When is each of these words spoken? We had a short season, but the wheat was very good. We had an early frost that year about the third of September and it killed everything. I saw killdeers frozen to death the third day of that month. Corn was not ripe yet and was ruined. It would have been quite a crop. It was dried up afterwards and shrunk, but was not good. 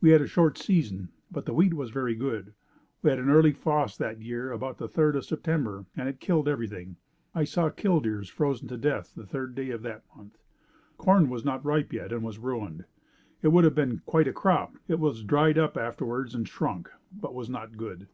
We 0.00 0.10
had 0.10 0.20
a 0.20 0.26
short 0.26 0.58
season, 0.58 1.10
but 1.30 1.46
the 1.46 1.54
wheat 1.54 1.74
was 1.74 1.92
very 1.92 2.16
good. 2.16 2.54
We 3.02 3.10
had 3.10 3.20
an 3.20 3.30
early 3.30 3.52
frost 3.52 4.00
that 4.00 4.20
year 4.20 4.50
about 4.50 4.78
the 4.78 4.88
third 4.88 5.14
of 5.14 5.24
September 5.24 5.86
and 5.96 6.08
it 6.08 6.18
killed 6.18 6.48
everything. 6.48 6.96
I 7.36 7.44
saw 7.44 7.70
killdeers 7.70 8.28
frozen 8.28 8.66
to 8.66 8.76
death 8.76 9.12
the 9.14 9.24
third 9.24 9.54
day 9.54 9.70
of 9.70 9.82
that 9.82 10.02
month. 10.16 10.38
Corn 10.98 11.30
was 11.30 11.44
not 11.44 11.64
ripe 11.64 11.92
yet 11.92 12.10
and 12.12 12.24
was 12.24 12.40
ruined. 12.40 12.84
It 13.42 13.48
would 13.52 13.62
have 13.62 13.76
been 13.76 14.02
quite 14.06 14.26
a 14.26 14.32
crop. 14.32 14.74
It 14.88 14.98
was 14.98 15.22
dried 15.22 15.56
up 15.56 15.76
afterwards 15.76 16.34
and 16.34 16.48
shrunk, 16.48 16.90
but 17.12 17.32
was 17.32 17.48
not 17.48 17.76
good. 17.76 18.08